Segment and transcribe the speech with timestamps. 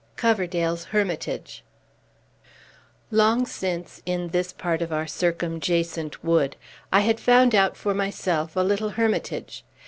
[0.15, 1.63] COVERDALE'S HERMITAGE
[3.11, 6.55] Long since, in this part of our circumjacent wood,
[6.91, 9.63] I had found out for myself a little hermitage.